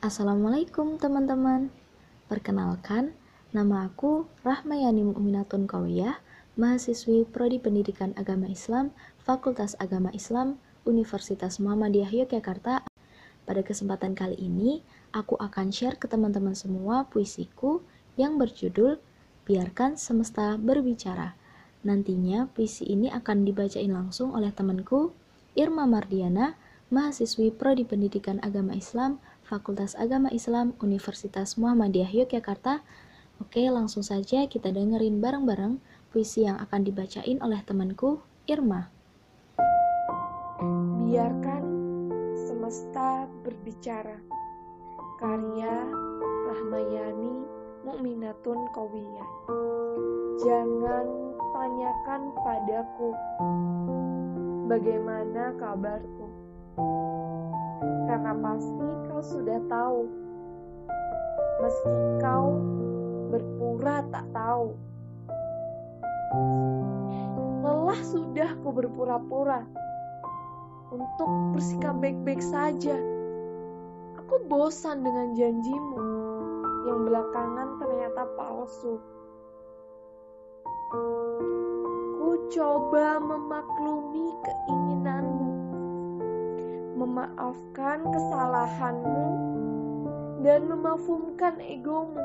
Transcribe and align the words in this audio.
Assalamualaikum 0.00 0.96
teman-teman. 0.96 1.68
Perkenalkan, 2.24 3.12
nama 3.52 3.84
aku 3.84 4.24
Rahmayani 4.40 5.04
Mu'minatun 5.04 5.68
Kawiyah 5.68 6.16
Mahasiswi 6.56 7.28
Prodi 7.28 7.60
Pendidikan 7.60 8.16
Agama 8.16 8.48
Islam 8.48 8.96
Fakultas 9.20 9.76
Agama 9.76 10.08
Islam 10.16 10.56
Universitas 10.88 11.60
Muhammadiyah 11.60 12.08
Yogyakarta. 12.16 12.88
Pada 13.44 13.60
kesempatan 13.60 14.16
kali 14.16 14.40
ini, 14.40 14.80
aku 15.12 15.36
akan 15.36 15.68
share 15.68 16.00
ke 16.00 16.08
teman-teman 16.08 16.56
semua 16.56 17.04
puisiku 17.04 17.84
yang 18.16 18.40
berjudul 18.40 18.96
Biarkan 19.44 20.00
Semesta 20.00 20.56
Berbicara. 20.56 21.36
Nantinya 21.84 22.48
puisi 22.48 22.88
ini 22.88 23.12
akan 23.12 23.44
dibacain 23.44 23.92
langsung 23.92 24.32
oleh 24.32 24.48
temanku 24.48 25.12
Irma 25.52 25.84
Mardiana, 25.84 26.56
mahasiswi 26.88 27.52
Prodi 27.52 27.84
Pendidikan 27.84 28.40
Agama 28.40 28.72
Islam 28.72 29.20
Fakultas 29.50 29.98
Agama 29.98 30.30
Islam 30.30 30.78
Universitas 30.78 31.58
Muhammadiyah 31.58 32.22
Yogyakarta. 32.22 32.86
Oke, 33.42 33.66
langsung 33.66 34.06
saja 34.06 34.46
kita 34.46 34.70
dengerin 34.70 35.18
bareng-bareng 35.18 35.82
puisi 36.14 36.46
yang 36.46 36.54
akan 36.62 36.86
dibacain 36.86 37.42
oleh 37.42 37.58
temanku, 37.66 38.22
Irma. 38.46 38.86
Biarkan 41.02 41.64
semesta 42.38 43.26
berbicara. 43.42 44.22
Karya 45.18 45.82
Rahmayani 46.46 47.34
Mukminatun 47.82 48.58
Kawiyah. 48.70 49.30
Jangan 50.46 51.06
tanyakan 51.50 52.22
padaku 52.46 53.10
bagaimana 54.70 55.52
kabarku 55.58 56.26
karena 58.06 58.32
pasti 58.38 58.88
kau 59.20 59.36
sudah 59.36 59.60
tahu. 59.68 60.08
Meski 61.60 61.96
kau 62.24 62.56
berpura 63.28 64.00
tak 64.08 64.24
tahu. 64.32 64.72
Lelah 67.60 68.00
sudah 68.00 68.56
ku 68.64 68.72
berpura-pura 68.72 69.60
untuk 70.88 71.28
bersikap 71.52 72.00
baik-baik 72.00 72.40
saja. 72.40 72.96
Aku 74.24 74.40
bosan 74.48 75.04
dengan 75.04 75.36
janjimu 75.36 76.00
yang 76.88 77.04
belakangan 77.04 77.76
ternyata 77.76 78.24
palsu. 78.40 78.96
Ku 82.16 82.40
coba 82.48 83.20
memaklumi 83.20 84.32
keinginanmu 84.48 85.69
memaafkan 87.00 88.04
kesalahanmu 88.04 89.24
dan 90.44 90.68
memafumkan 90.68 91.56
egomu. 91.64 92.20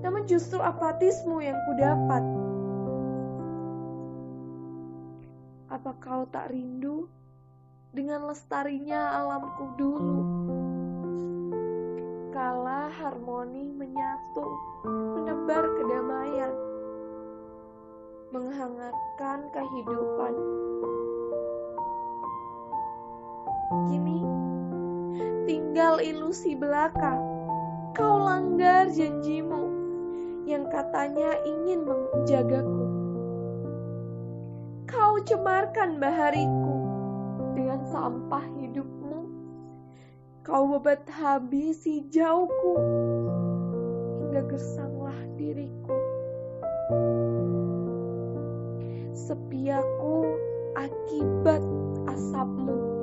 Namun 0.00 0.24
justru 0.24 0.56
apatismu 0.56 1.44
yang 1.44 1.60
kudapat. 1.68 2.24
Apa 5.68 5.92
kau 6.00 6.24
tak 6.32 6.48
rindu 6.48 7.12
dengan 7.92 8.24
lestarinya 8.24 9.20
alamku 9.20 9.76
dulu? 9.76 10.20
Kala 12.32 12.88
harmoni 12.88 13.68
menyatu, 13.68 14.48
menebar 14.88 15.64
kedamaian, 15.76 16.54
menghangatkan 18.32 19.44
kehidupan. 19.52 20.47
Tinggal 25.78 26.02
ilusi 26.02 26.58
belaka. 26.58 27.14
Kau 27.94 28.18
langgar 28.18 28.90
janjimu 28.90 29.62
yang 30.42 30.66
katanya 30.74 31.38
ingin 31.46 31.86
menjagaku. 31.86 32.82
Kau 34.90 35.22
cemarkan 35.22 36.02
bahariku 36.02 36.74
dengan 37.54 37.86
sampah 37.94 38.42
hidupmu. 38.58 39.22
Kau 40.42 40.66
bebat 40.66 41.06
habis 41.14 41.86
hijauku 41.86 42.74
hingga 44.18 44.50
gersanglah 44.50 45.14
diriku. 45.38 45.94
Sepiaku 49.14 50.26
akibat 50.74 51.62
asapmu 52.10 52.97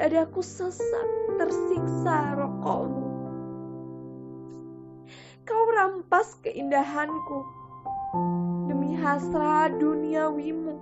dadaku 0.00 0.40
sesak 0.40 1.08
tersiksa 1.36 2.32
rokokmu. 2.32 3.04
Kau 5.44 5.64
rampas 5.76 6.40
keindahanku 6.40 7.44
demi 8.64 8.96
hasrat 8.96 9.76
duniawimu. 9.76 10.80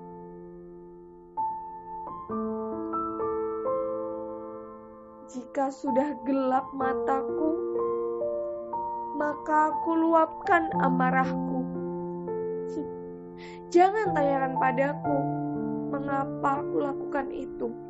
Jika 5.34 5.74
sudah 5.74 6.14
gelap 6.22 6.70
mataku, 6.70 7.58
maka 9.18 9.74
aku 9.74 9.98
luapkan 9.98 10.70
amarahku. 10.78 11.66
Jangan 13.74 14.14
tanyakan 14.14 14.54
padaku 14.62 15.18
mengapa 15.90 16.62
aku 16.62 16.76
lakukan 16.86 17.28
itu 17.34 17.87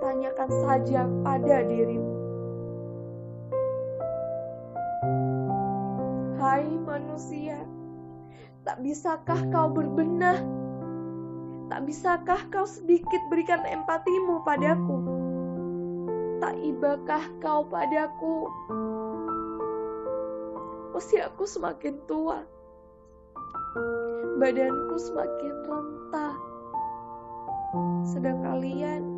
tanyakan 0.00 0.50
saja 0.64 1.08
pada 1.24 1.64
dirimu. 1.64 2.14
Hai 6.36 6.68
manusia, 6.84 7.58
tak 8.62 8.84
bisakah 8.84 9.40
kau 9.50 9.68
berbenah? 9.72 10.38
Tak 11.66 11.82
bisakah 11.82 12.40
kau 12.54 12.68
sedikit 12.68 13.18
berikan 13.32 13.64
empatimu 13.66 14.46
padaku? 14.46 14.98
Tak 16.38 16.54
ibakah 16.62 17.24
kau 17.42 17.66
padaku? 17.66 18.46
Usiaku 20.96 21.44
semakin 21.44 22.00
tua, 22.08 22.40
badanku 24.40 24.96
semakin 24.96 25.54
rentah, 25.68 26.36
sedang 28.08 28.40
kalian 28.40 29.15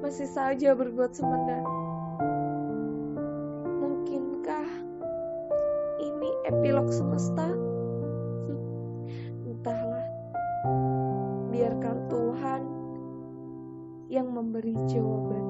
masih 0.00 0.24
saja 0.32 0.72
berbuat 0.72 1.12
semena. 1.12 1.60
Mungkinkah 3.68 4.68
ini 6.00 6.30
epilog 6.48 6.88
semesta? 6.88 7.52
Entahlah, 9.44 10.06
biarkan 11.52 11.96
Tuhan 12.08 12.62
yang 14.08 14.32
memberi 14.32 14.72
jawaban. 14.88 15.44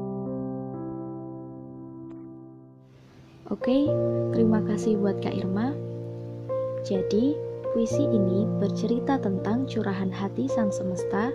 Oke, 3.50 3.86
terima 4.34 4.62
kasih 4.66 4.98
buat 4.98 5.22
Kak 5.22 5.34
Irma. 5.34 5.74
Jadi, 6.82 7.38
puisi 7.70 8.02
ini 8.02 8.46
bercerita 8.58 9.18
tentang 9.22 9.66
curahan 9.70 10.10
hati 10.10 10.50
sang 10.50 10.74
semesta 10.74 11.30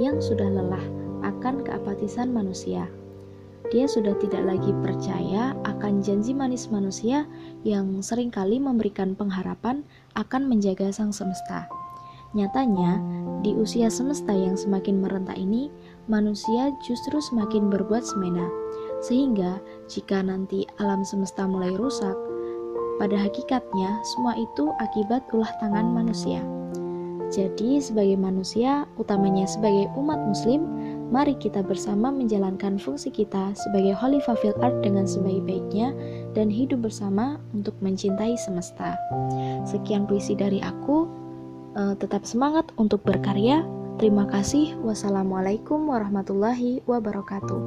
yang 0.00 0.20
sudah 0.20 0.48
lelah 0.48 1.03
akan 1.44 1.60
keapatisan 1.60 2.32
manusia. 2.32 2.88
Dia 3.68 3.84
sudah 3.84 4.16
tidak 4.16 4.48
lagi 4.48 4.72
percaya 4.80 5.52
akan 5.68 6.00
janji 6.00 6.32
manis 6.32 6.72
manusia 6.72 7.28
yang 7.68 8.00
sering 8.00 8.32
kali 8.32 8.56
memberikan 8.56 9.12
pengharapan 9.12 9.84
akan 10.16 10.48
menjaga 10.48 10.88
sang 10.88 11.12
semesta. 11.12 11.68
Nyatanya, 12.32 12.96
di 13.44 13.52
usia 13.60 13.92
semesta 13.92 14.32
yang 14.32 14.56
semakin 14.56 15.04
merentak 15.04 15.36
ini, 15.36 15.68
manusia 16.08 16.72
justru 16.80 17.20
semakin 17.20 17.68
berbuat 17.68 18.08
semena. 18.08 18.48
Sehingga, 19.04 19.60
jika 19.84 20.24
nanti 20.24 20.64
alam 20.80 21.04
semesta 21.04 21.44
mulai 21.44 21.76
rusak, 21.76 22.16
pada 22.96 23.20
hakikatnya 23.20 24.00
semua 24.16 24.32
itu 24.32 24.72
akibat 24.80 25.28
ulah 25.36 25.52
tangan 25.60 25.92
manusia. 25.92 26.40
Jadi, 27.28 27.82
sebagai 27.82 28.14
manusia, 28.14 28.88
utamanya 28.96 29.44
sebagai 29.44 29.90
umat 29.98 30.22
Muslim, 30.22 30.62
mari 31.14 31.38
kita 31.38 31.62
bersama 31.62 32.10
menjalankan 32.10 32.74
fungsi 32.74 33.14
kita 33.14 33.54
sebagai 33.54 33.94
Khalifah 34.02 34.34
fil 34.42 34.58
Art 34.58 34.82
dengan 34.82 35.06
sebaik-baiknya 35.06 35.94
dan 36.34 36.50
hidup 36.50 36.90
bersama 36.90 37.38
untuk 37.54 37.78
mencintai 37.78 38.34
semesta. 38.34 38.98
Sekian 39.62 40.10
puisi 40.10 40.34
dari 40.34 40.58
aku. 40.58 41.06
Uh, 41.74 41.94
tetap 41.98 42.26
semangat 42.26 42.70
untuk 42.78 43.02
berkarya. 43.06 43.62
Terima 44.02 44.26
kasih. 44.26 44.74
Wassalamualaikum 44.82 45.86
warahmatullahi 45.86 46.82
wabarakatuh. 46.86 47.62